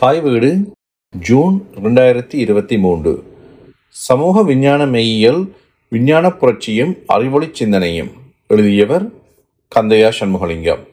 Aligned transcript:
தாய் 0.00 0.20
வீடு 0.20 0.72
ஜூன் 1.20 1.68
ரெண்டாயிரத்தி 1.82 2.34
இருபத்தி 2.34 2.78
மூன்று. 2.78 3.12
சமூக 3.88 4.42
விஞ்ஞான 4.42 4.86
மெய்யியல் 4.86 5.52
விஞ்ஞான 5.88 6.28
புரட்சியும் 6.28 6.98
அறிவொளி 7.06 7.48
சிந்தனையும். 7.52 8.10
எழுதியவர் 8.46 9.06
கந்தையா 9.74 10.12
சண்முகலிங்கம். 10.20 10.84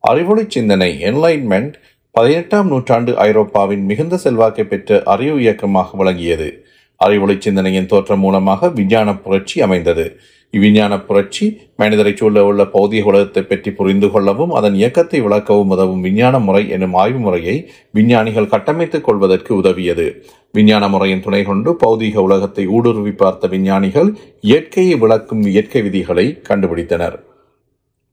அறிவொளி 0.00 0.44
சிந்தனை 0.48 1.02
என்லைன்மெண்ட் 1.02 1.72
பதினெட்டாம் 2.10 2.68
நூற்றாண்டு 2.68 3.18
ஐரோப்பாவின் 3.18 3.84
மிகுந்த 3.84 4.16
செல்வாக்கை 4.16 4.64
பெற்ற 4.64 5.02
அறிவு 5.04 5.40
இயக்கமாக 5.40 5.96
விளங்கியது. 5.96 6.66
அறிவொளி 7.00 7.34
சிந்தனையின் 7.40 7.86
தோற்றம் 7.86 8.18
மூலமாக 8.18 8.68
விஞ்ஞான 8.68 9.08
புரட்சி 9.24 9.56
அமைந்தது. 9.66 10.06
இவ்விஞ்ஞான 10.54 10.92
புரட்சி 11.06 11.46
மனிதரை 11.76 12.12
சூழ 12.16 12.44
உள்ள 12.44 12.62
பௌதிக 12.74 13.08
உலகத்தை 13.10 13.42
பற்றி 13.42 13.70
புரிந்து 13.70 14.08
கொள்ளவும் 14.10 14.52
அதன் 14.58 14.74
இயக்கத்தை 14.74 15.18
விளக்கவும் 15.20 15.72
உதவும் 15.74 16.00
விஞ்ஞான 16.00 16.38
முறை 16.38 16.62
எனும் 16.68 16.94
ஆய்வு 16.94 17.18
முறையை 17.18 17.56
விஞ்ஞானிகள் 17.90 18.50
கட்டமைத்துக் 18.54 19.06
கொள்வதற்கு 19.08 19.52
உதவியது. 19.62 20.06
விஞ்ஞான 20.52 20.84
முறையின் 20.88 21.20
துணை 21.20 21.42
கொண்டு 21.42 21.72
பௌதீக 21.84 22.16
உலகத்தை 22.28 22.64
ஊடுருவி 22.66 23.12
பார்த்த 23.12 23.46
விஞ்ஞானிகள் 23.46 24.10
இயற்கையை 24.40 24.94
விளக்கும் 24.94 25.42
இயற்கை 25.52 25.82
விதிகளை 25.82 26.26
கண்டுபிடித்தனர். 26.48 27.16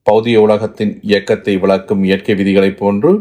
பௌதிக 0.08 0.38
உலகத்தின் 0.38 0.94
இயக்கத்தை 1.02 1.54
விளக்கும் 1.58 2.04
இயற்கை 2.04 2.36
விதிகளைப் 2.36 2.80
போன்று 2.80 3.12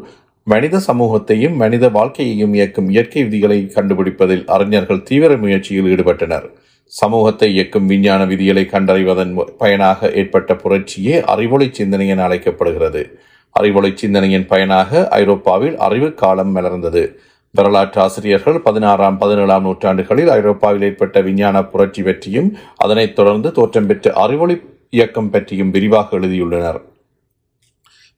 மனித 0.46 0.78
சமூகத்தையும் 0.78 1.54
மனித 1.56 1.88
வாழ்க்கையையும் 1.88 2.54
இயக்கும் 2.54 2.88
இயற்கை 2.88 3.24
விதிகளை 3.24 3.58
கண்டுபிடிப்பதில் 3.74 4.42
அறிஞர்கள் 4.46 5.02
தீவிர 5.02 5.36
முயற்சியில் 5.36 5.84
ஈடுபட்டனர். 5.84 6.46
சமூகத்தை 6.86 7.52
இயக்கும் 7.52 7.86
விஞ்ஞான 7.86 8.24
விதிகளை 8.24 8.64
கண்டறிவதன் 8.72 9.32
பயனாக 9.58 10.10
ஏற்பட்ட 10.10 10.54
புரட்சியே 10.54 11.22
அறிவொளி 11.22 11.68
சிந்தனை 11.72 12.08
என 12.08 12.22
அழைக்கப்படுகிறது. 12.22 13.02
அறிவொளி 13.50 13.92
சிந்தனையின் 13.94 14.46
பயனாக 14.46 15.08
ஐரோப்பாவில் 15.08 15.76
அறிவு 15.76 16.12
காலம் 16.12 16.56
மலர்ந்தது. 16.56 17.04
வரலாற்று 17.50 18.00
ஆசிரியர்கள் 18.00 18.60
பதினாறாம் 18.60 19.18
பதினேழாம் 19.18 19.62
நூற்றாண்டுகளில் 19.62 20.28
ஐரோப்பாவில் 20.28 20.82
ஏற்பட்ட 20.82 21.20
விஞ்ஞான 21.20 21.64
புரட்சி 21.64 22.02
பற்றியும் 22.02 22.56
அதனைத் 22.76 23.14
தொடர்ந்து 23.14 23.52
தோற்றம் 23.52 23.86
பெற்ற 23.86 24.12
அறிவொளி 24.12 24.60
இயக்கம் 24.90 25.30
பற்றியும் 25.30 25.70
விரிவாக 25.70 26.18
எழுதியுள்ளனர். 26.18 26.80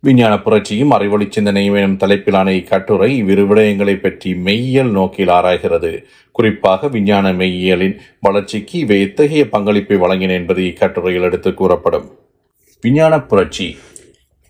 விஞ்ஞான 0.06 0.34
புரட்சியும் 0.36 0.92
அறிவொளி 0.96 1.26
சிந்தனையும் 1.30 1.76
எனும் 1.78 1.98
தலைப்பிலான 2.02 2.48
இக்கட்டுரை 2.58 3.08
இவ்விரு 3.16 3.44
விடயங்களை 3.46 3.94
பற்றி 4.00 4.30
மெய்யியல் 4.46 4.92
நோக்கில் 4.98 5.32
ஆராய்கிறது. 5.38 5.90
குறிப்பாக 6.32 6.88
விஞ்ஞான 6.88 7.32
மெய்யியலின் 7.32 7.96
வளர்ச்சிக்கு 8.20 8.78
இவை 8.78 9.00
எத்தகைய 9.00 9.44
பங்களிப்பை 9.48 9.96
வழங்கின 9.96 10.30
என்பது 10.30 10.62
இக்கட்டுரையில் 10.62 11.22
எடுத்து 11.22 11.54
கூறப்படும். 11.54 12.06
விஞ்ஞான 12.84 13.20
புரட்சி. 13.20 13.68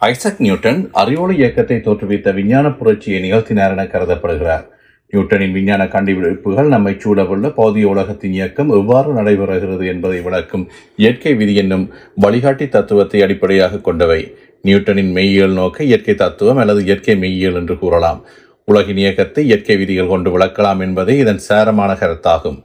ஐசக் 0.02 0.40
நியூட்டன் 0.44 0.80
அறிவொளி 0.92 1.36
இயக்கத்தை 1.36 1.76
தோற்றுவித்த 1.76 2.34
விஞ்ஞான 2.34 2.68
புரட்சியை 2.78 3.20
நிகழ்த்தினார் 3.26 3.74
என 3.76 3.84
கருதப்படுகிறார். 3.92 4.64
நியூட்டனின் 5.12 5.52
விஞ்ஞான 5.52 5.82
கண்டுபிடிப்புகள் 5.88 6.68
நம்மை 6.68 6.92
சூழவுள்ள 7.02 7.46
பௌதிய 7.58 7.84
உலகத்தின் 7.84 8.32
இயக்கம் 8.32 8.70
எவ்வாறு 8.78 9.10
நடைபெறுகிறது 9.14 9.84
என்பதை 9.92 10.18
விளக்கும் 10.20 10.64
இயற்கை 10.96 11.32
விதி 11.34 11.54
என்னும் 11.54 11.84
வழிகாட்டி 12.14 12.68
தத்துவத்தை 12.68 13.22
அடிப்படையாக 13.22 13.78
கொண்டவை. 13.78 14.20
நியூட்டனின் 14.68 15.12
மெய்யியல் 15.16 15.56
நோக்க 15.60 15.84
இயற்கை 15.90 16.14
தத்துவம் 16.22 16.60
அல்லது 16.62 16.80
இயற்கை 16.88 17.14
மெய்யியல் 17.22 17.58
என்று 17.60 17.74
கூறலாம். 17.82 18.20
உலகின் 18.68 19.00
இயக்கத்தை 19.02 19.42
இயற்கை 19.50 19.76
விதிகள் 19.82 20.12
கொண்டு 20.12 20.28
விளக்கலாம் 20.34 20.80
என்பதே 20.86 21.14
இதன் 21.24 21.44
சேரமான 21.48 21.90
கருத்தாகும். 22.00 22.58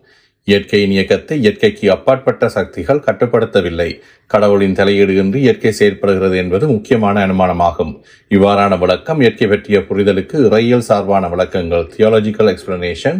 இயற்கையின் 0.47 0.93
இயக்கத்தை 0.95 1.35
இயற்கைக்கு 1.43 1.85
அப்பாற்பட்ட 1.95 2.47
சக்திகள் 2.55 3.03
கட்டுப்படுத்தவில்லை. 3.07 3.89
கடவுளின் 4.31 4.77
தலையீடு 4.79 5.13
என்று 5.23 5.37
இயற்கை 5.45 5.71
செயற்படுகிறது 5.79 6.35
என்பது 6.43 6.67
முக்கியமான 6.67 7.15
அனுமானமாகும். 7.27 7.93
இவ்வாறான 8.31 8.79
விளக்கம் 8.83 9.21
இயற்கை 9.23 9.47
பற்றிய 9.47 9.79
புரிதலுக்கு 9.89 10.37
இறையியல் 10.47 10.87
சார்பான 10.89 11.29
விளக்கங்கள் 11.33 11.85
தியாலஜிக்கல் 11.95 12.51
எக்ஸ்பிளனேஷன் 12.53 13.19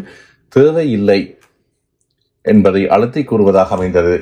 தேவையில்லை 0.56 1.20
என்பதை 2.46 2.84
அழுத்தி 2.96 3.24
கூறுவதாக 3.24 3.76
அமைந்தது. 3.76 4.16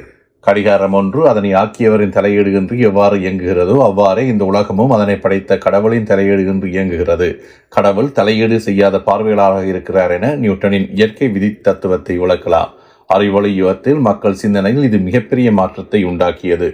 கடிகாரம் 0.47 0.95
ஒன்று 0.99 1.21
அதனை 1.29 1.49
ஆக்கியவரின் 1.61 2.13
தலையீடு 2.17 2.51
என்று 2.59 2.75
எவ்வாறு 2.89 3.15
இயங்குகிறதோ 3.23 3.75
அவ்வாறே 3.87 4.23
இந்த 4.27 4.43
உலகமும் 4.51 4.93
அதனை 4.95 5.15
படைத்த 5.23 5.57
கடவுளின் 5.65 6.07
தலையீடு 6.11 6.43
என்று 6.53 6.67
இயங்குகிறது. 6.73 7.27
கடவுள் 7.69 8.11
தலையீடு 8.17 8.57
செய்யாத 8.67 8.99
பார்வையாளராக 9.07 9.65
இருக்கிறார் 9.73 10.13
என 10.17 10.27
நியூட்டனின் 10.43 10.87
இயற்கை 10.97 11.27
விதி 11.35 11.49
தத்துவத்தை 11.67 12.15
விளக்கலாம். 12.19 12.71
அறிவொளி 13.09 13.51
யுகத்தில் 13.55 13.99
மக்கள் 14.07 14.39
சிந்தனையில் 14.43 14.87
இது 14.89 14.97
மிகப்பெரிய 15.07 15.49
மாற்றத்தை 15.59 16.01
உண்டாக்கியது. 16.11 16.69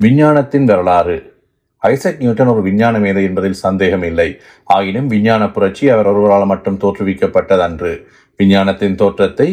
விஞ்ஞானத்தின் 0.00 0.68
வரலாறு. 0.70 1.16
ஐசக் 1.82 2.20
நியூட்டன் 2.22 2.50
ஒரு 2.52 2.62
விஞ்ஞான 2.68 2.98
மேதை 2.98 3.22
என்பதில் 3.28 3.62
சந்தேகம் 3.66 4.04
இல்லை. 4.10 4.28
ஆயினும் 4.76 5.08
விஞ்ஞான 5.14 5.42
புரட்சி 5.56 5.84
அவர் 5.94 6.10
ஒருவரால் 6.12 6.50
மட்டும் 6.52 6.78
தோற்றுவிக்கப்பட்டதன்று 6.84 7.92
விஞ்ஞானத்தின் 8.40 8.98
தோற்றத்தை 9.02 9.48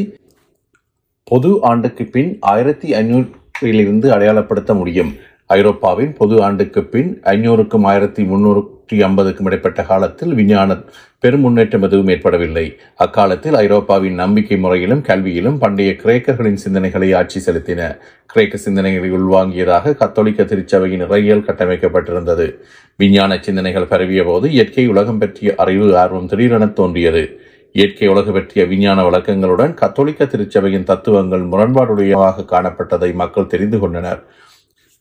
பொது 1.33 1.59
ஆண்டுக்கு 1.61 2.03
பின் 2.05 2.37
ஆயிரத்தி 2.41 2.87
ஐநூறிலிருந்து 2.93 4.07
அடையாளப்படுத்த 4.15 4.75
முடியும். 4.75 5.15
ஐரோப்பாவின் 5.45 6.13
பொது 6.17 6.43
ஆண்டுக்கு 6.43 6.83
பின் 6.83 7.21
ஐநூறுக்கும் 7.23 7.85
ஆயிரத்தி 7.91 8.23
முன்னூற்றி 8.23 8.97
ஐம்பதுக்கும் 9.01 9.45
இடைப்பட்ட 9.45 9.83
காலத்தில் 9.83 10.33
விஞ்ஞான 10.33 10.77
பெரும் 11.19 11.39
முன்னேற்றம் 11.39 11.81
எதுவும் 11.81 12.07
ஏற்படவில்லை. 12.07 12.75
அக்காலத்தில் 12.95 13.53
ஐரோப்பாவின் 13.53 14.13
நம்பிக்கை 14.13 14.57
முறையிலும் 14.57 15.01
கல்வியிலும் 15.01 15.57
பண்டைய 15.59 15.91
கிரேக்கர்களின் 16.03 16.61
சிந்தனைகளை 16.65 17.15
ஆட்சி 17.15 17.41
செலுத்தின. 17.45 17.97
கிரேக்க 18.25 18.59
சிந்தனைகளை 18.65 19.09
உள்வாங்கியதாக 19.19 19.95
கத்தோலிக்க 19.95 20.43
திருச்சபையின் 20.43 21.05
இறையியல் 21.07 21.47
கட்டமைக்கப்பட்டிருந்தது. 21.47 22.55
விஞ்ஞான 22.95 23.39
சிந்தனைகள் 23.41 23.85
பரவிய 23.85 24.23
போது 24.23 24.51
இயற்கை 24.51 24.87
உலகம் 24.87 25.17
பற்றிய 25.17 25.53
அறிவு 25.57 25.97
ஆர்வம் 25.97 26.27
திடீரென 26.27 26.67
தோன்றியது. 26.67 27.25
இயற்கை 27.73 28.07
உலக 28.07 28.31
பற்றிய 28.31 28.63
விஞ்ஞான 28.65 29.03
வழக்கங்களுடன் 29.09 29.73
கத்தோலிக்க 29.73 30.23
திருச்சபையின் 30.25 30.89
தத்துவங்கள் 30.89 31.43
முரண்பாடுடையமாக 31.43 32.45
காணப்பட்டதை 32.51 33.09
மக்கள் 33.13 33.51
தெரிந்து 33.53 33.79
கொண்டனர். 33.79 34.19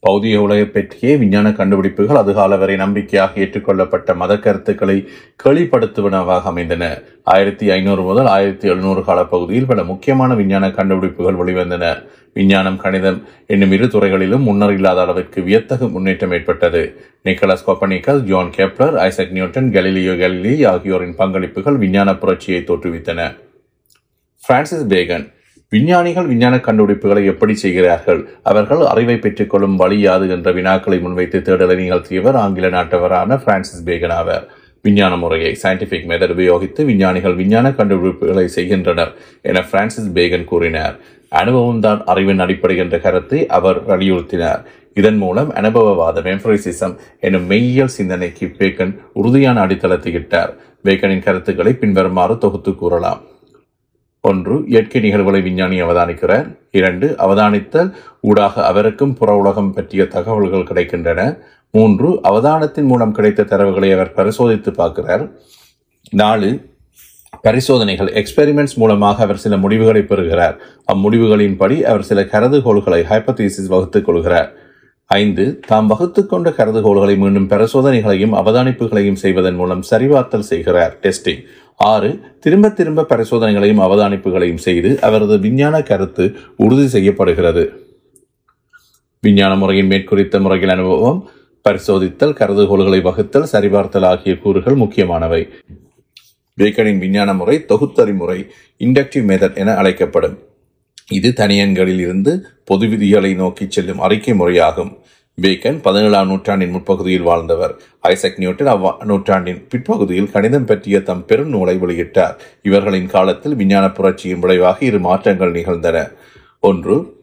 பௌதிக 0.06 0.36
உலகை 0.36 0.64
பற்றிய 0.66 1.16
விஞ்ஞான 1.16 1.52
கண்டுபிடிப்புகள் 1.52 2.18
அதுகால 2.20 2.56
வரை 2.56 2.76
நம்பிக்கையாக 2.76 3.40
ஏற்றுக்கொள்ளப்பட்ட 3.40 4.14
மத 4.14 4.38
கருத்துக்களை 4.38 4.96
கேள்விப்படுத்துவனவாக 5.42 6.42
அமைந்தன. 6.42 6.84
ஆயிரத்தி 7.22 7.70
ஐநூறு 7.70 8.02
முதல் 8.02 8.26
ஆயிரத்தி 8.26 8.68
எழுநூறு 8.68 9.04
கால 9.04 9.24
பகுதியில் 9.24 9.66
பல 9.66 9.84
முக்கியமான 9.84 10.34
விஞ்ஞான 10.34 10.70
கண்டுபிடிப்புகள் 10.70 11.38
வெளிவந்தன. 11.42 11.84
விஞ்ஞானம் 12.32 12.76
கணிதம் 12.76 13.22
என்னும் 13.46 13.72
இரு 13.72 13.88
துறைகளிலும் 13.88 14.42
முன்னர் 14.42 14.72
இல்லாத 14.72 15.00
அளவிற்கு 15.00 15.42
வியத்தகு 15.42 15.88
முன்னேற்றம் 15.88 16.32
ஏற்பட்டது. 16.32 16.82
Nicolaus 17.24 17.66
Copernicus 17.66 18.24
John 18.30 18.50
Kepler 18.56 18.96
Isaac 19.08 19.32
Newton 19.32 19.70
Galileo 19.72 20.16
Galilei 20.24 20.66
ஆகியோரின் 20.72 21.18
பங்களிப்புகள் 21.18 21.78
விஞ்ஞான 21.84 22.16
புரட்சியை 22.16 22.62
தோற்றுவித்தன. 22.66 23.20
பிரான்சிஸ் 24.42 24.88
பேகன் 24.88 25.26
விஞ்ஞானிகள் 25.72 26.26
விஞ்ஞான 26.26 26.56
கண்டுபிடிப்புகளை 26.56 27.24
எப்படி 27.24 27.54
செய்கிறார்கள்? 27.54 28.28
அவர்கள் 28.42 28.82
அறிவை 28.86 29.14
பெற்றுக்கொள்ளும் 29.16 29.76
வழி 29.76 30.00
யாது 30.00 30.28
என்ற 30.28 30.52
வினாக்களை 30.52 31.00
முன்வைத்து 31.00 31.38
தேடலை 31.38 31.76
நிகழ்த்தியவர் 31.82 32.32
ஆங்கில 32.32 32.68
நாட்டவரான 32.68 33.38
பிரான்சிஸ் 33.44 33.86
பேகன் 33.86 34.12
ஆவர். 34.12 34.44
விஞ்ஞான 34.82 35.16
முறையை 35.16 35.56
சயின்டிபிக் 35.62 36.06
மெத்தட் 36.10 36.34
உபயோகித்து 36.36 36.84
விஞ்ஞானிகள் 36.84 37.34
விஞ்ஞான 37.34 37.70
கண்டுபிடிப்புகளை 37.70 38.44
செய்கின்றனர் 38.44 39.12
என 39.42 39.62
பிரான்சிஸ் 39.62 40.12
பேகன் 40.12 40.44
கூறினார். 40.44 40.98
அனுபவம்தான் 41.32 42.04
அறிவின் 42.04 42.38
அடிப்படை 42.38 42.76
என்ற 42.76 42.98
கருத்தை 42.98 43.46
அவர் 43.46 43.82
வலியுறுத்தினார். 43.86 44.62
இதன் 44.94 45.16
மூலம் 45.16 45.52
அனுபவவாதம் 45.54 46.30
எம்பரிசிசம் 46.34 46.96
எனும் 47.20 47.50
மெய்யியல் 47.50 47.96
சிந்தனைக்கு 47.98 48.52
பேக்கன் 48.58 48.96
உறுதியான 49.12 49.60
அடித்தளத்தை 49.60 50.12
இட்டார். 50.12 50.54
பேக்கனின் 50.84 51.26
கருத்துக்களை 51.26 51.72
பின்வருமாறு 51.72 52.38
தொகுத்து 52.38 52.74
கூறலாம். 52.74 53.22
ஒன்று 54.24 54.62
இயற்கை 54.66 55.00
நிகழ்வுகளை 55.00 55.40
விஞ்ஞானி 55.40 55.82
அவதானிக்கிறார். 55.82 56.58
இரண்டு 56.70 57.14
அவதானித்தல் 57.18 57.92
ஊடாக 58.20 58.66
அவருக்கும் 58.66 59.14
புற 59.14 59.34
உலகம் 59.34 59.72
பற்றிய 59.72 60.06
தகவல்கள் 60.06 60.68
கிடைக்கின்றன. 60.68 61.38
மூன்று 61.70 62.10
அவதானத்தின் 62.10 62.82
மூலம் 62.82 63.12
கிடைத்த 63.12 63.42
தரவுகளை 63.42 63.92
அவர் 63.92 64.12
பரிசோதித்து 64.12 64.70
பார்க்கிறார். 64.70 65.30
நாலு 66.10 66.70
பரிசோதனைகள் 67.40 68.12
எக்ஸ்பெரிமெண்ட்ஸ் 68.12 68.76
மூலமாக 68.76 69.22
அவர் 69.22 69.38
சில 69.38 69.56
முடிவுகளை 69.56 70.02
பெறுகிறார். 70.02 70.58
அம்முடிவுகளின்படி 70.92 71.82
அவர் 71.82 72.02
சில 72.02 72.22
கருதுகோள்களை 72.22 73.02
ஹைப்பதீசிஸ் 73.02 73.68
வகுத்துக் 73.68 74.04
கொள்கிறார். 74.04 74.52
ஐந்து 75.06 75.60
தாம் 75.66 75.86
வகுத்து 75.86 76.26
கொண்ட 76.26 76.50
கருதுகோள்களை 76.50 77.16
மீண்டும் 77.16 77.48
பரிசோதனைகளையும் 77.48 78.36
அவதானிப்புகளையும் 78.40 79.20
செய்வதன் 79.24 79.54
மூலம் 79.54 79.82
சரிபார்த்தல் 79.90 80.48
செய்கிறார். 80.52 80.96
டெஸ்டிங் 81.02 81.42
ஆறு 81.76 82.20
திரும்ப 82.40 82.70
திரும்ப 82.70 83.06
பரிசோதனைகளையும் 83.08 83.80
அவதானிப்புகளையும் 83.80 84.64
செய்து 84.66 85.00
அவரது 85.00 85.38
விஞ்ஞான 85.38 85.82
கருத்து 85.82 86.36
உறுதி 86.56 86.86
செய்யப்படுகிறது. 86.86 87.72
விஞ்ஞான 89.20 89.56
முறையின் 89.56 89.86
மேற்குறித்த 89.86 90.40
முறையில் 90.40 90.68
அனுபவம் 90.68 91.28
பரிசோதித்தல் 91.68 92.32
கருதுகோள்களை 92.32 93.02
வகுத்தல் 93.02 93.48
சரிபார்த்தல் 93.52 94.04
ஆகிய 94.04 94.38
கூறுகள் 94.38 94.74
முக்கியமானவை. 94.74 95.48
பேக்கனின் 96.58 96.98
விஞ்ஞான 96.98 97.34
முறை 97.34 97.64
தொகுத்தறிமுறை 97.68 98.48
இண்டக்டிவ் 98.78 99.28
மெதட் 99.30 99.56
என 99.56 99.74
அழைக்கப்படும். 99.74 100.38
இது 101.10 101.32
தனியன்களில் 101.36 101.98
இருந்து 101.98 102.46
பொது 102.64 102.86
விதிகளை 102.86 103.34
நோக்கி 103.34 103.66
செல்லும் 103.68 103.98
அறிக்கை 103.98 104.34
முறையாகும். 104.34 104.96
பேக்கன் 105.40 105.82
பதினேழாம் 105.82 106.28
நூற்றாண்டின் 106.28 106.70
முற்பகுதியில் 106.70 107.22
வாழ்ந்தவர். 107.22 107.76
ஐசக் 108.00 108.38
நியூட்டன் 108.38 108.66
அவ் 108.66 109.02
நூற்றாண்டின் 109.04 109.66
பிற்பகுதியில் 109.68 110.30
கணிதம் 110.30 110.64
பற்றிய 110.64 111.00
தம் 111.00 111.24
பெரும் 111.24 111.48
நூலை 111.48 111.76
வெளியிட்டார். 111.76 112.34
இவர்களின் 112.62 113.06
காலத்தில் 113.06 113.54
விஞ்ஞான 113.54 113.90
புரட்சியின் 113.90 114.38
விளைவாக 114.38 114.84
இரு 114.84 114.98
மாற்றங்கள் 114.98 115.50
நிகழ்ந்தன. 115.50 116.10
ஒன்று 116.60 117.20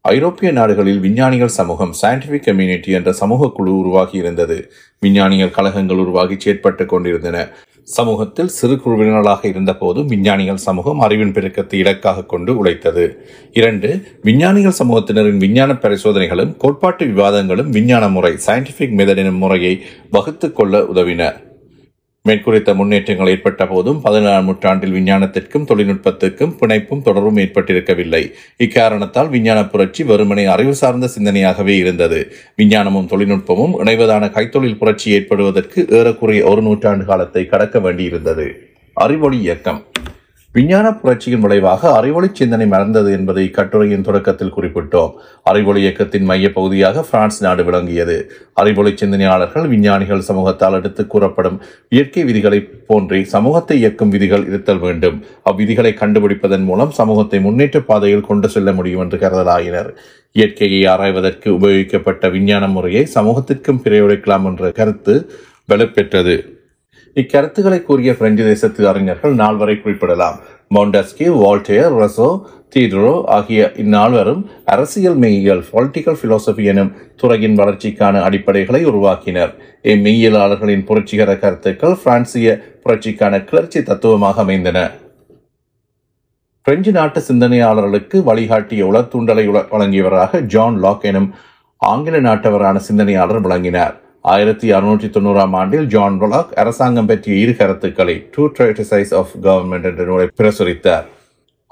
ஐரோப்பிய 0.00 0.52
நாடுகளில் 0.52 0.98
விஞ்ஞானிகள் 0.98 1.48
சமூகம் 1.48 1.94
சயின்டிபிக் 2.02 2.44
கம்யூனிட்டி 2.44 2.92
என்ற 2.92 3.12
சமூக 3.12 3.50
குழு 3.50 3.78
உருவாகி 3.78 4.18
இருந்தது 4.18 4.72
விஞ்ஞானிகள் 5.00 5.50
கழகங்கள் 5.50 5.96
உருவாகி 5.96 6.34
செயற்பட்டுக் 6.34 6.86
கொண்டிருந்தன. 6.86 7.48
சமூகத்தில் 7.86 8.48
சிறு 8.48 8.74
குழுவினர்களாக 8.74 9.44
இருந்தபோது 9.44 10.04
விஞ்ஞானிகள் 10.04 10.56
சமூகம் 10.56 11.00
அறிவின் 11.00 11.32
பெருக்கத்தை 11.32 11.74
இலக்காக 11.74 12.24
கொண்டு 12.24 12.56
உழைத்தது. 12.56 13.24
இரண்டு 13.52 14.02
விஞ்ஞானிகள் 14.22 14.78
சமூகத்தினரின் 14.78 15.36
விஞ்ஞான 15.36 15.72
பரிசோதனைகளும் 15.72 16.56
கோட்பாட்டு 16.56 17.06
விவாதங்களும் 17.06 17.68
விஞ்ஞான 17.68 18.08
முறை 18.08 18.32
சயின்டிபிக் 18.46 18.96
மெதட் 18.98 19.16
எனும் 19.16 19.36
முறையை 19.36 19.82
வகுத்து 20.10 20.52
கொள்ள 20.52 20.80
உதவின. 20.94 21.44
மேற்குறித்த 22.26 22.74
முன்னேற்றங்கள் 22.74 23.26
ஏற்பட்ட 23.26 23.66
போதும் 23.66 24.00
பதினேழாம் 24.00 24.44
நூற்றாண்டில் 24.44 24.92
விஞ்ஞானத்திற்கும் 24.92 25.66
தொழில்நுட்பத்திற்கும் 25.70 26.54
பிணைப்பும் 26.60 27.02
தொடர்பும் 27.02 27.36
ஏற்பட்டிருக்கவில்லை. 27.36 28.22
இக்காரணத்தால் 28.58 29.28
விஞ்ஞான 29.28 29.66
புரட்சி 29.66 30.04
வெறுமனே 30.04 30.44
அறிவு 30.44 30.74
சார்ந்த 30.74 31.10
சிந்தனையாகவே 31.18 31.74
இருந்தது. 31.76 32.20
விஞ்ஞானமும் 32.56 33.06
தொழில்நுட்பமும் 33.06 33.76
இணைவதான 33.84 34.30
கைத்தொழில் 34.36 34.80
புரட்சி 34.82 35.10
ஏற்படுவதற்கு 35.10 35.86
ஏறக்குறைய 35.90 36.44
ஒரு 36.44 36.62
நூற்றாண்டு 36.62 37.04
காலத்தை 37.04 37.44
கடக்க 37.46 37.78
வேண்டியிருந்தது. 37.78 38.46
அறிவொளி 38.94 39.40
இயக்கம். 39.40 39.80
விஞ்ஞான 40.56 40.86
புரட்சியின் 40.98 41.42
விளைவாக 41.44 41.90
அறிவொளி 41.96 42.28
சிந்தனை 42.38 42.66
மறந்தது 42.66 43.12
என்பதை 43.16 43.42
கட்டுரையின் 43.56 44.04
தொடக்கத்தில் 44.06 44.52
குறிப்பிட்டோம். 44.56 45.10
அறிவொளி 45.50 45.80
இயக்கத்தின் 45.84 46.26
மைய 46.30 46.52
பகுதியாக 46.52 47.02
பிரான்ஸ் 47.10 47.40
நாடு 47.44 47.62
விளங்கியது. 47.64 48.16
அறிவொளி 48.52 48.92
சிந்தனையாளர்கள் 48.94 49.66
விஞ்ஞானிகள் 49.72 50.24
சமூகத்தால் 50.28 50.76
எடுத்து 50.80 51.04
கூறப்படும் 51.06 51.58
இயற்கை 51.88 52.24
விதிகளை 52.24 52.60
போன்றே 52.86 53.20
சமூகத்தை 53.34 53.78
இயக்கும் 53.78 54.14
விதிகள் 54.16 54.46
இருத்தல் 54.46 54.82
வேண்டும். 54.86 55.18
அவ்விதிகளை 55.50 55.92
கண்டுபிடிப்பதன் 56.02 56.64
மூலம் 56.64 56.90
சமூகத்தை 56.90 57.40
முன்னேற்ற 57.40 57.80
பாதையில் 57.80 58.28
கொண்டு 58.30 58.48
செல்ல 58.48 58.72
முடியும் 58.72 59.00
என்று 59.00 59.18
கருதலாயினர். 59.18 59.90
இயற்கையை 60.32 60.82
ஆராய்வதற்கு 60.94 61.50
உபயோகிக்கப்பட்ட 61.58 62.30
விஞ்ஞான 62.30 62.66
முறையை 62.68 63.06
சமூகத்திற்கும் 63.14 63.82
பிரயோகிக்கலாம் 63.84 64.44
என்ற 64.44 64.70
கருத்து 64.70 65.16
வலுப்பெற்றது. 65.72 66.36
இக்கருத்துக்களை 67.20 67.82
கூறிய 67.82 68.10
பிரெஞ்சு 68.16 68.44
தேசத்து 68.44 68.88
அறிஞர்கள் 68.88 69.34
நால்வரை 69.34 69.82
குறிப்பிடலாம். 69.82 70.40
மவுண்டஸ்கி 70.74 71.26
வால்டேர் 71.42 71.94
ரசோ 72.00 72.28
தீட்ரோ 72.74 73.12
ஆகிய 73.36 73.72
இந்நால்வரும் 73.82 74.42
அரசியல் 74.64 75.16
மெய்யியல் 75.18 75.62
பொலிட்டிக்கல் 75.72 76.18
பிலோசபி 76.22 76.64
எனும் 76.72 76.92
துறையின் 77.16 77.56
வளர்ச்சிக்கான 77.58 78.22
அடிப்படைகளை 78.26 78.82
உருவாக்கினர். 78.90 79.52
இம்மெய்யியலாளர்களின் 79.92 80.84
புரட்சிகர 80.84 81.38
கருத்துக்கள் 81.38 81.96
பிரான்சிய 82.04 82.60
புரட்சிக்கான 82.84 83.44
கிளர்ச்சி 83.44 83.82
தத்துவமாக 83.82 84.40
அமைந்தன. 84.40 84.78
பிரெஞ்சு 86.62 86.92
நாட்டு 86.92 87.20
சிந்தனையாளர்களுக்கு 87.20 88.16
வழிகாட்டிய 88.30 88.84
உளத்தூண்டலை 88.92 89.44
வழங்கியவராக 89.74 90.40
ஜான் 90.54 90.80
லாக் 90.80 91.06
எனும் 91.10 91.30
ஆங்கில 91.76 92.20
நாட்டவரான 92.20 92.76
சிந்தனையாளர் 92.76 93.40
விளங்கினார். 93.40 93.96
ஆயிரத்தி 94.32 94.68
அறுநூற்றி 94.76 95.08
தொண்ணூறாம் 95.14 95.52
ஆண்டில் 95.58 95.84
ஜான் 95.92 96.16
ரொலாக் 96.22 96.54
அரசாங்கம் 96.60 97.08
பற்றிய 97.10 97.34
இரு 97.42 97.52
கருத்துக்களை 97.58 98.14
டூ 98.34 98.44
ட்ரைட்டிசைஸ் 98.54 99.12
ஆஃப் 99.18 99.34
கவர்மெண்ட் 99.44 99.86
என்ற 99.90 100.04
நூலை 100.08 100.24
பிரசுரித்தார். 100.40 101.04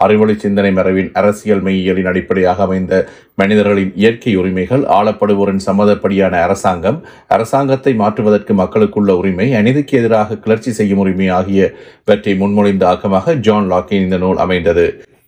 அறிவொளி 0.00 0.34
சிந்தனை 0.42 0.70
மரபின் 0.76 1.10
அரசியல் 1.20 1.62
மெய்யியலின் 1.66 2.08
அடிப்படையாக 2.10 2.62
அமைந்த 2.66 2.94
மனிதர்களின் 3.40 3.92
இயற்கை 4.02 4.34
உரிமைகள் 4.40 4.84
ஆளப்படுவோரின் 4.98 5.64
சம்மதப்படியான 5.66 6.42
அரசாங்கம் 6.46 7.00
அரசாங்கத்தை 7.36 7.94
மாற்றுவதற்கு 8.02 8.54
மக்களுக்குள்ள 8.62 9.16
உரிமை 9.22 9.48
அநீதிக்கு 9.60 9.96
எதிராக 10.00 10.38
கிளர்ச்சி 10.46 10.74
செய்யும் 10.78 11.02
உரிமை 11.04 11.28
ஆகியவற்றை 11.38 12.34
முன்மொழிந்த 12.42 12.86
ஆக்கமாக 12.92 13.36
ஜான் 13.48 13.70
லாக்கின் 13.74 14.06
இந்த 14.06 14.18
நூல் 14.24 14.42
அமைந்தது. 14.46 14.86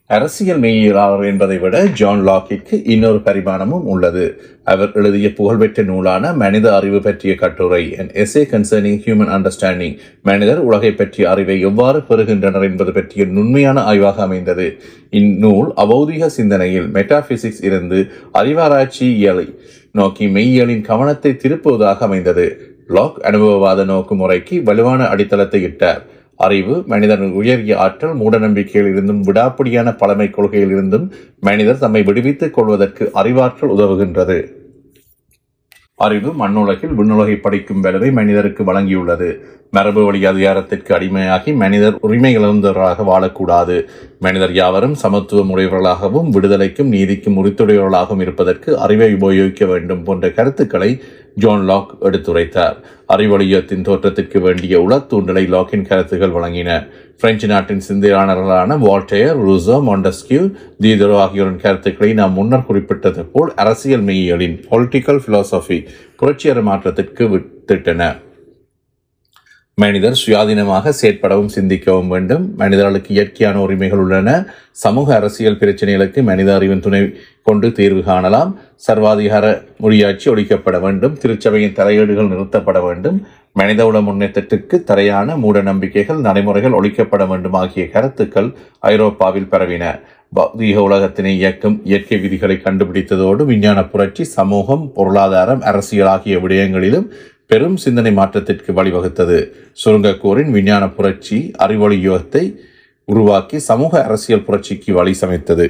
அரசியல் 0.08 0.60
மெய்யியலாளர் 0.60 1.24
என்பதை 1.26 1.58
விட 1.58 1.86
ஜான் 1.86 2.26
லாக்கிற்கு 2.26 2.82
இன்னொரு 2.84 3.18
பரிமாணமும் 3.24 3.86
உள்ளது. 3.92 4.40
அவர் 4.64 4.92
எழுதிய 4.92 5.32
புகழ்பெற்ற 5.32 5.82
நூலான 5.82 6.32
மனித 6.32 6.74
அறிவு 6.76 7.00
பற்றிய 7.00 7.34
கட்டுரை 7.34 7.96
an 7.98 8.10
essay 8.14 8.44
concerning 8.50 9.00
human 9.06 9.32
understanding 9.36 9.98
மனிதர் 10.22 10.58
உலகை 10.58 10.92
பற்றிய 10.92 11.30
அறிவை 11.30 11.60
எவ்வாறு 11.60 11.98
பெறுகின்றனர் 11.98 12.62
என்பது 12.62 12.92
பற்றிய 12.92 13.24
நுண்மையான 13.26 13.82
ஆய்வாக 13.82 14.22
அமைந்தது. 14.22 14.78
இந்நூல் 15.10 15.72
அபௌதிக 15.76 16.26
சிந்தனையில் 16.26 16.88
மெட்டாபிசிக்ஸ் 16.92 17.64
இருந்து 17.64 18.06
அறிவாராய்ச்சியலை 18.34 19.58
நோக்கி 19.92 20.26
மெய்யியலின் 20.26 20.80
கவனத்தை 20.80 21.32
திருப்புவதாக 21.32 21.98
அமைந்தது. 21.98 22.74
லாக் 22.86 23.18
அனுபவவாத 23.22 23.84
நோக்கு 23.84 24.14
முறைக்கு 24.14 24.62
வலுவான 24.62 25.04
அடித்தளத்தை 25.04 25.62
இட்டார். 25.62 26.02
அறிவு 26.36 26.74
மனிதனின் 26.86 27.32
உயரிய 27.32 27.74
ஆற்றல் 27.78 28.18
மூடநம்பிக்கையில் 28.18 28.90
இருந்தும் 28.90 29.22
விடாப்பிடியான 29.24 29.96
பழமை 29.96 30.30
கொள்கையில் 30.30 30.70
இருந்தும் 30.70 31.06
மனிதர் 31.40 31.78
தம்மை 31.78 32.02
விடுவித்துக் 32.02 32.54
கொள்வதற்கு 32.54 33.10
அறிவாற்றல் 33.14 33.74
உதவுகின்றது. 33.76 34.38
அறிவு 35.98 36.32
மண்ணுலகில் 36.32 36.96
விண்ணுலகை 36.98 37.34
படிக்கும் 37.36 37.80
வேலையை 37.80 38.10
மனிதருக்கு 38.10 38.62
வழங்கியுள்ளது. 38.64 39.28
மரபு 39.70 40.04
வழி 40.04 40.24
அதிகாரத்திற்கு 40.24 40.94
அடிமையாகி 40.94 41.54
மனிதர் 41.54 41.96
உரிமை 42.00 42.38
இழந்தவராக 42.38 43.04
வாழக்கூடாது. 43.12 43.86
மனிதர் 44.18 44.52
யாவரும் 44.52 44.94
சமத்துவம் 44.94 45.56
உடையவர்களாகவும் 45.56 46.30
விடுதலைக்கும் 46.30 46.88
நீதிக்கும் 46.88 47.38
உரித்துடையவர்களாகவும் 47.44 48.20
இருப்பதற்கு 48.20 48.78
அறிவை 48.78 49.14
உபயோகிக்க 49.14 49.66
வேண்டும் 49.66 50.02
போன்ற 50.02 50.30
கருத்துக்களை 50.30 51.02
ஜான் 51.34 51.64
லாக் 51.64 51.96
எடுத்துரைத்தார். 52.02 52.76
அறிவழியத்தின் 53.08 53.82
தோற்றத்திற்கு 53.82 54.40
வேண்டிய 54.40 54.80
உளத்தூண்டலை 54.80 55.44
லாக்கின் 55.48 55.88
கருத்துக்கள் 55.88 56.36
வழங்கின. 56.36 56.88
பிரெஞ்சு 57.20 57.46
நாட்டின் 57.48 57.82
சிந்தையாளர்களான 57.88 58.76
வால்டேயர் 58.78 59.38
ரூசோ 59.46 59.76
மொண்டஸ்கியூ 59.88 60.42
தீதரோ 60.82 61.16
ஆகியோரின் 61.18 61.62
கருத்துக்களை 61.62 62.12
நாம் 62.12 62.32
முன்னர் 62.32 62.66
குறிப்பிட்டது 62.66 63.24
போல் 63.24 63.52
அரசியல் 63.54 64.04
மெய்யியலின் 64.04 64.56
பொலிட்டிக்கல் 64.70 65.22
பிலாசபி 65.26 65.78
புரட்சியர 66.16 66.60
மாற்றத்திற்கு 66.60 67.26
வித்திட்டன. 67.32 68.12
மனிதர் 69.74 70.20
சுயாதீனமாக 70.26 70.92
செயற்படவும் 71.00 71.50
சிந்திக்கவும் 71.54 72.06
வேண்டும். 72.06 72.44
மனிதர்களுக்கு 72.56 73.14
இயற்கையான 73.14 73.56
உரிமைகள் 73.60 73.98
உள்ளன. 73.98 74.28
சமூக 74.84 75.14
அரசியல் 75.14 75.58
பிரச்சனைகளுக்கு 75.62 76.22
மனித 76.22 76.54
அறிவின் 76.54 76.80
துணை 76.80 77.00
கொண்டு 77.42 77.72
தீர்வு 77.72 78.02
காணலாம். 78.02 78.52
சர்வாதிகார 78.88 79.46
முடியாட்சி 79.82 80.28
ஒழிக்கப்பட 80.34 80.80
வேண்டும். 80.80 81.18
திருச்சபையின் 81.22 81.76
தலையீடுகள் 81.80 82.32
நிறுத்தப்பட 82.32 82.80
வேண்டும். 82.86 83.18
மனிதவுல 83.60 84.00
முன்னேற்றத்திற்கு 84.08 84.76
தரையான 84.88 85.36
மூட 85.42 85.62
நம்பிக்கைகள் 85.62 86.20
நடைமுறைகள் 86.26 86.76
ஒழிக்கப்பட 86.78 87.22
வேண்டும் 87.28 87.56
ஆகிய 87.62 87.84
கருத்துக்கள் 87.94 88.50
ஐரோப்பாவில் 88.92 89.50
பரவின. 89.52 89.84
பௌதீக 90.36 90.76
உலகத்தினை 90.88 91.32
இயக்கும் 91.36 91.76
இயற்கை 91.84 92.18
விதிகளை 92.18 92.56
கண்டுபிடித்ததோடு 92.64 93.42
விஞ்ஞான 93.44 93.78
புரட்சி 93.84 94.24
சமூகம் 94.36 94.84
பொருளாதாரம் 94.92 95.60
அரசியல் 95.60 96.06
ஆகிய 96.06 96.36
விடயங்களிலும் 96.38 97.08
பெரும் 97.46 97.76
சிந்தனை 97.76 98.12
மாற்றத்திற்கு 98.12 98.70
வழிவகுத்தது. 98.72 99.38
சுருங்கக்கூரின் 99.84 100.50
விஞ்ஞான 100.50 100.84
புரட்சி 100.88 101.38
அறிவொளி 101.64 101.98
யுகத்தை 102.08 102.44
உருவாக்கி 103.08 103.58
சமூக 103.70 104.04
அரசியல் 104.04 104.46
புரட்சிக்கு 104.46 104.92
வழி 104.92 105.14
சமைத்தது. 105.20 105.66